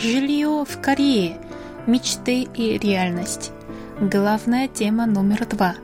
Жилье 0.00 0.64
в 0.66 0.80
Корее. 0.80 1.36
Мечты 1.86 2.48
и 2.54 2.78
реальность. 2.78 3.52
Главная 4.00 4.66
тема 4.66 5.04
номер 5.04 5.44
два. 5.44 5.74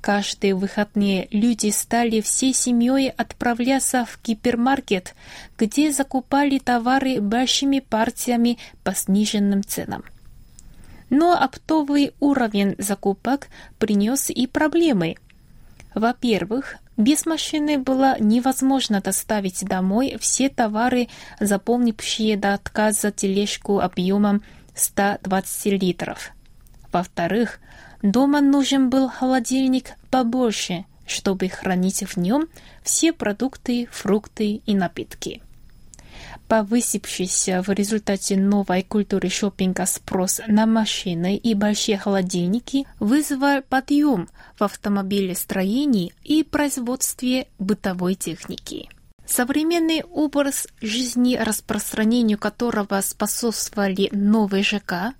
Каждые 0.00 0.56
выходные 0.56 1.28
люди 1.30 1.70
стали 1.70 2.20
всей 2.20 2.52
семьей 2.52 3.10
отправляться 3.10 4.06
в 4.06 4.18
гипермаркет, 4.24 5.14
где 5.56 5.92
закупали 5.92 6.58
товары 6.58 7.20
большими 7.20 7.78
партиями 7.78 8.58
по 8.82 8.92
сниженным 8.92 9.62
ценам. 9.62 10.02
Но 11.10 11.40
оптовый 11.40 12.12
уровень 12.18 12.74
закупок 12.78 13.46
принес 13.78 14.30
и 14.30 14.48
проблемы. 14.48 15.14
Во-первых, 15.94 16.78
без 17.00 17.26
машины 17.26 17.78
было 17.78 18.16
невозможно 18.20 19.00
доставить 19.00 19.64
домой 19.64 20.16
все 20.20 20.48
товары, 20.48 21.08
заполнившие 21.40 22.36
до 22.36 22.54
отказа 22.54 23.10
тележку 23.10 23.80
объемом 23.80 24.42
120 24.74 25.66
литров. 25.82 26.30
Во-вторых, 26.92 27.58
дома 28.02 28.40
нужен 28.40 28.90
был 28.90 29.08
холодильник 29.08 29.92
побольше, 30.10 30.84
чтобы 31.06 31.48
хранить 31.48 32.02
в 32.02 32.16
нем 32.16 32.48
все 32.82 33.12
продукты, 33.12 33.88
фрукты 33.90 34.60
и 34.66 34.74
напитки 34.74 35.42
повысившийся 36.48 37.62
в 37.62 37.70
результате 37.70 38.36
новой 38.36 38.82
культуры 38.82 39.28
шопинга 39.28 39.86
спрос 39.86 40.40
на 40.46 40.66
машины 40.66 41.36
и 41.36 41.54
большие 41.54 41.98
холодильники 41.98 42.86
вызвал 42.98 43.62
подъем 43.62 44.28
в 44.58 44.62
автомобилестроении 44.62 46.12
и 46.24 46.42
производстве 46.42 47.48
бытовой 47.58 48.14
техники. 48.14 48.88
Современный 49.30 50.02
образ 50.02 50.66
жизни, 50.80 51.36
распространению 51.36 52.36
которого 52.36 53.00
способствовали 53.00 54.08
новые 54.10 54.64
ЖК, 54.64 55.14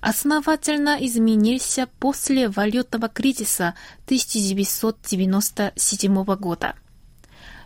основательно 0.00 0.98
изменился 1.00 1.88
после 1.98 2.48
валютного 2.48 3.08
кризиса 3.08 3.74
1997 4.04 6.24
года. 6.36 6.76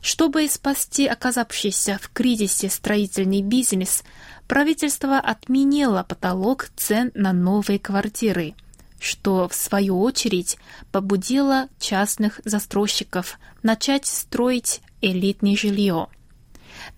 Чтобы 0.03 0.49
спасти 0.49 1.07
оказавшийся 1.07 1.99
в 2.01 2.09
кризисе 2.11 2.71
строительный 2.71 3.43
бизнес, 3.43 4.03
правительство 4.49 5.19
отменило 5.19 6.05
потолок 6.09 6.71
цен 6.77 7.11
на 7.15 7.33
новые 7.33 7.79
квартиры, 7.79 8.55
что, 8.99 9.49
в 9.49 9.55
свою 9.55 10.01
очередь, 10.01 10.57
побудило 10.91 11.69
частных 11.79 12.41
застройщиков 12.45 13.39
начать 13.63 14.07
строить 14.07 14.81
элитное 15.03 15.57
жилье. 15.57 16.09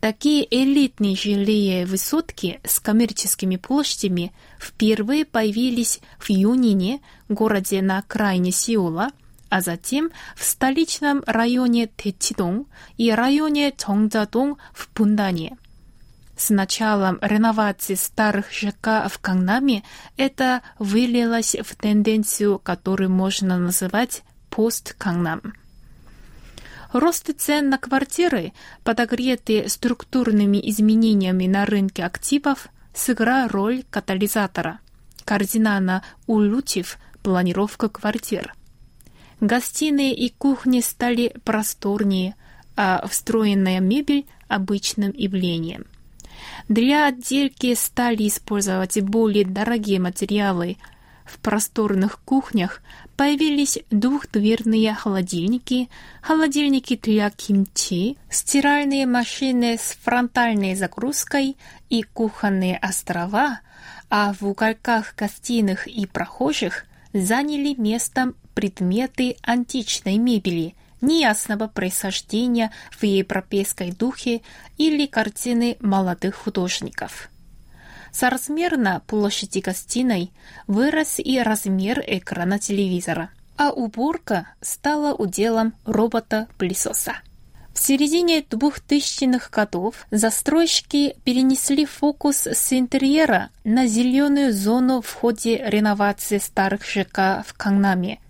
Такие 0.00 0.46
элитные 0.50 1.16
жилые 1.16 1.86
высотки 1.86 2.60
с 2.64 2.78
коммерческими 2.78 3.56
площадями 3.56 4.32
впервые 4.60 5.24
появились 5.24 6.00
в 6.20 6.30
Юнине, 6.30 7.00
городе 7.28 7.82
на 7.82 7.98
окраине 7.98 8.52
Сеула, 8.52 9.10
а 9.52 9.60
затем 9.60 10.10
в 10.34 10.44
столичном 10.44 11.22
районе 11.26 11.84
Тэчидong 11.84 12.64
и 12.96 13.10
районе 13.10 13.72
Чонгжадong 13.72 14.56
в 14.72 14.88
Бундане. 14.94 15.58
С 16.38 16.48
началом 16.48 17.18
реновации 17.20 17.94
старых 17.94 18.50
ЖК 18.50 19.06
в 19.10 19.18
Кангнаме 19.20 19.82
это 20.16 20.62
вылилось 20.78 21.54
в 21.62 21.76
тенденцию, 21.76 22.60
которую 22.60 23.10
можно 23.10 23.58
называть 23.58 24.22
пост-Кангнам. 24.48 25.52
Рост 26.94 27.28
цен 27.36 27.68
на 27.68 27.76
квартиры, 27.76 28.54
подогретые 28.84 29.68
структурными 29.68 30.66
изменениями 30.70 31.46
на 31.46 31.66
рынке 31.66 32.04
активов, 32.04 32.68
сыграл 32.94 33.48
роль 33.48 33.84
катализатора, 33.90 34.78
кардинально 35.26 36.02
улучшив 36.26 36.96
планировку 37.22 37.90
квартир– 37.90 38.54
Гостиные 39.42 40.14
и 40.14 40.30
кухни 40.30 40.80
стали 40.80 41.34
просторнее, 41.44 42.36
а 42.76 43.04
встроенная 43.08 43.80
мебель– 43.80 44.24
обычным 44.48 45.10
явлением. 45.16 45.84
Для 46.68 47.08
отделки 47.08 47.74
стали 47.74 48.28
использовать 48.28 49.00
более 49.00 49.44
дорогие 49.44 49.98
материалы. 49.98 50.76
В 51.24 51.38
просторных 51.38 52.20
кухнях 52.20 52.82
появились 53.16 53.80
двухдверные 53.90 54.94
холодильники, 54.94 55.88
холодильники 56.20 56.94
для 56.94 57.28
кимчи, 57.30 58.18
стиральные 58.30 59.06
машины 59.06 59.76
с 59.76 59.98
фронтальной 60.04 60.76
загрузкой 60.76 61.56
и 61.90 62.04
кухонные 62.04 62.78
острова, 62.78 63.58
а 64.08 64.34
в 64.38 64.46
уголках 64.46 65.16
гостиных 65.16 65.88
и 65.88 66.06
прохожих 66.06 66.86
заняли 67.12 67.74
место 67.74 68.34
предметы 68.54 69.36
античной 69.42 70.18
мебели 70.18 70.74
неясного 71.00 71.66
происхождения 71.66 72.72
в 72.90 73.02
европейской 73.04 73.92
духе 73.92 74.42
или 74.78 75.06
картины 75.06 75.76
молодых 75.80 76.36
художников. 76.36 77.28
Соразмерно 78.12 79.02
площади 79.06 79.58
гостиной 79.58 80.30
вырос 80.66 81.18
и 81.18 81.38
размер 81.40 82.02
экрана 82.06 82.58
телевизора, 82.58 83.30
а 83.56 83.70
уборка 83.70 84.48
стала 84.60 85.14
уделом 85.14 85.74
робота-пылесоса. 85.86 87.14
В 87.74 87.78
середине 87.78 88.40
2000-х 88.40 89.48
годов 89.50 90.06
застройщики 90.10 91.16
перенесли 91.24 91.86
фокус 91.86 92.46
с 92.46 92.72
интерьера 92.72 93.50
на 93.64 93.86
зеленую 93.86 94.52
зону 94.52 95.00
в 95.00 95.12
ходе 95.12 95.56
реновации 95.66 96.38
старых 96.38 96.84
ЖК 96.84 97.42
в 97.46 97.54
Кангнаме. 97.56 98.20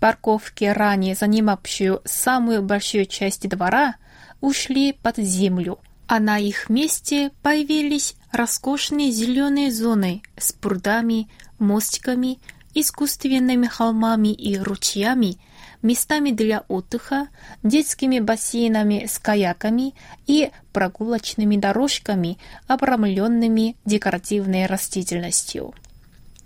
Парковки, 0.00 0.64
ранее 0.64 1.14
занимавшие 1.14 2.00
самую 2.04 2.62
большую 2.62 3.06
часть 3.06 3.48
двора, 3.48 3.94
ушли 4.42 4.92
под 4.92 5.16
землю, 5.16 5.78
а 6.06 6.20
на 6.20 6.38
их 6.38 6.68
месте 6.68 7.30
появились 7.42 8.14
роскошные 8.32 9.10
зеленые 9.10 9.72
зоны 9.72 10.22
с 10.36 10.52
прудами, 10.52 11.28
мостиками, 11.58 12.38
искусственными 12.74 13.66
холмами 13.66 14.28
и 14.28 14.58
ручьями, 14.58 15.38
местами 15.84 16.30
для 16.30 16.64
отдыха, 16.66 17.28
детскими 17.62 18.18
бассейнами 18.18 19.06
с 19.06 19.20
каяками 19.20 19.94
и 20.26 20.50
прогулочными 20.72 21.56
дорожками, 21.56 22.38
обрамленными 22.66 23.76
декоративной 23.84 24.66
растительностью. 24.66 25.74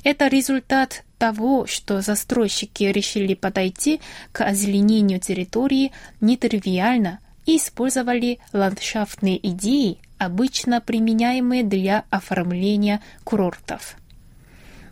Это 0.05 0.26
результат 0.26 1.05
того, 1.19 1.67
что 1.67 2.00
застройщики 2.00 2.85
решили 2.85 3.35
подойти 3.35 4.00
к 4.32 4.44
озеленению 4.44 5.20
территории 5.20 5.93
нетривиально 6.20 7.20
и 7.46 7.56
использовали 7.56 8.40
ландшафтные 8.52 9.38
идеи, 9.50 9.99
обычно 10.19 10.81
применяемые 10.81 11.62
для 11.62 12.05
оформления 12.11 13.00
курортов. 13.25 13.96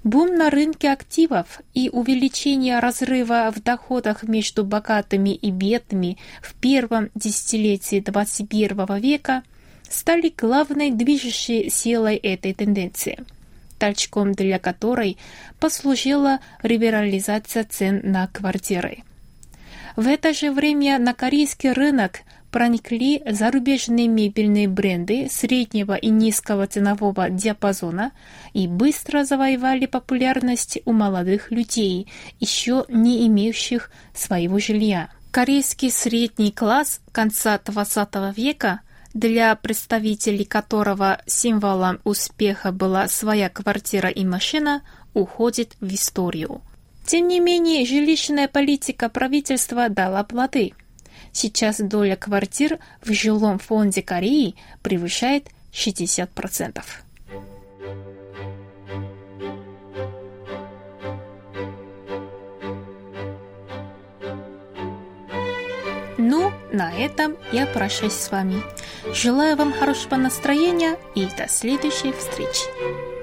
Бум 0.06 0.36
на 0.36 0.50
рынке 0.50 0.92
активов 0.92 1.60
и 1.74 1.90
увеличение 1.92 2.78
разрыва 2.78 3.52
в 3.52 3.60
доходах 3.60 4.22
между 4.22 4.64
богатыми 4.64 5.30
и 5.30 5.50
бедными 5.50 6.16
в 6.40 6.54
первом 6.54 7.10
десятилетии 7.16 8.00
XXI 8.00 9.00
века 9.00 9.42
стали 9.90 10.32
главной 10.38 10.92
движущей 10.92 11.70
силой 11.70 12.14
этой 12.18 12.54
тенденции, 12.54 13.18
толчком 13.80 14.30
для 14.30 14.60
которой 14.60 15.16
послужила 15.58 16.38
либерализация 16.62 17.64
цен 17.64 18.00
на 18.04 18.28
квартиры. 18.28 19.02
В 19.96 20.06
это 20.06 20.32
же 20.32 20.52
время 20.52 21.00
на 21.00 21.14
корейский 21.14 21.72
рынок 21.72 22.20
проникли 22.50 23.22
зарубежные 23.30 24.08
мебельные 24.08 24.68
бренды 24.68 25.28
среднего 25.30 25.94
и 25.94 26.08
низкого 26.08 26.66
ценового 26.66 27.28
диапазона 27.30 28.12
и 28.52 28.66
быстро 28.66 29.24
завоевали 29.24 29.86
популярность 29.86 30.78
у 30.84 30.92
молодых 30.92 31.50
людей, 31.50 32.08
еще 32.40 32.84
не 32.88 33.26
имеющих 33.26 33.90
своего 34.14 34.58
жилья. 34.58 35.10
Корейский 35.30 35.90
средний 35.90 36.50
класс 36.50 37.00
конца 37.12 37.60
XX 37.62 38.34
века 38.34 38.80
для 39.12 39.54
представителей 39.56 40.44
которого 40.44 41.20
символом 41.26 42.00
успеха 42.04 42.70
была 42.70 43.08
своя 43.08 43.48
квартира 43.48 44.10
и 44.10 44.24
машина, 44.24 44.82
уходит 45.14 45.74
в 45.80 45.92
историю. 45.92 46.60
Тем 47.06 47.28
не 47.28 47.40
менее, 47.40 47.86
жилищная 47.86 48.48
политика 48.48 49.08
правительства 49.08 49.88
дала 49.88 50.22
плоды– 50.24 50.72
Сейчас 51.32 51.78
доля 51.78 52.16
квартир 52.16 52.78
в 53.02 53.12
жилом 53.12 53.58
фонде 53.58 54.02
Кореи 54.02 54.54
превышает 54.82 55.48
60%. 55.72 56.82
Ну, 66.18 66.50
на 66.72 66.92
этом 66.92 67.36
я 67.52 67.66
прощаюсь 67.66 68.14
с 68.14 68.30
вами. 68.30 68.62
Желаю 69.14 69.56
вам 69.56 69.72
хорошего 69.72 70.16
настроения 70.16 70.98
и 71.14 71.26
до 71.36 71.46
следующей 71.48 72.12
встречи. 72.12 73.15